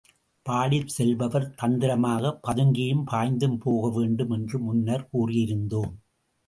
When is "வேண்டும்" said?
3.99-4.31